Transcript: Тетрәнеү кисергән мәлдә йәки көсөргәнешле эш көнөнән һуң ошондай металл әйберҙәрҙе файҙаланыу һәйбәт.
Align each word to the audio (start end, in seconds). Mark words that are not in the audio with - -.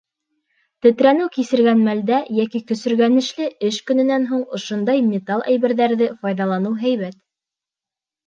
Тетрәнеү 0.83 1.25
кисергән 1.35 1.81
мәлдә 1.87 2.21
йәки 2.37 2.61
көсөргәнешле 2.71 3.49
эш 3.69 3.77
көнөнән 3.91 4.25
һуң 4.31 4.41
ошондай 4.59 5.03
металл 5.11 5.45
әйберҙәрҙе 5.53 6.07
файҙаланыу 6.23 6.73
һәйбәт. 6.87 7.21